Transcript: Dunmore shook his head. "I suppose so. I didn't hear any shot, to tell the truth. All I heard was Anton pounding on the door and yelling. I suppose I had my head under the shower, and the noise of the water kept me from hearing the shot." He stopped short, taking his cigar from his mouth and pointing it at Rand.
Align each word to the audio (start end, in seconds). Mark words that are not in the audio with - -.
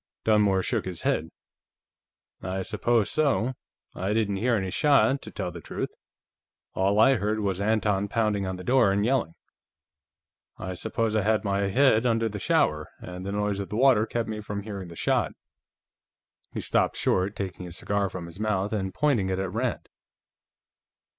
Dunmore 0.23 0.63
shook 0.63 0.85
his 0.85 1.03
head. 1.03 1.29
"I 2.41 2.63
suppose 2.63 3.07
so. 3.07 3.53
I 3.93 4.13
didn't 4.15 4.37
hear 4.37 4.55
any 4.55 4.71
shot, 4.71 5.21
to 5.21 5.29
tell 5.29 5.51
the 5.51 5.61
truth. 5.61 5.93
All 6.73 6.99
I 6.99 7.17
heard 7.17 7.39
was 7.41 7.61
Anton 7.61 8.07
pounding 8.07 8.47
on 8.47 8.55
the 8.55 8.63
door 8.63 8.91
and 8.91 9.05
yelling. 9.05 9.35
I 10.57 10.73
suppose 10.73 11.15
I 11.15 11.21
had 11.21 11.43
my 11.43 11.67
head 11.67 12.07
under 12.07 12.27
the 12.27 12.39
shower, 12.39 12.89
and 12.99 13.23
the 13.27 13.31
noise 13.31 13.59
of 13.59 13.69
the 13.69 13.77
water 13.77 14.07
kept 14.07 14.27
me 14.27 14.41
from 14.41 14.63
hearing 14.63 14.87
the 14.87 14.95
shot." 14.95 15.33
He 16.51 16.61
stopped 16.61 16.97
short, 16.97 17.35
taking 17.35 17.67
his 17.67 17.77
cigar 17.77 18.09
from 18.09 18.25
his 18.25 18.39
mouth 18.39 18.73
and 18.73 18.95
pointing 18.95 19.29
it 19.29 19.37
at 19.37 19.53
Rand. 19.53 19.87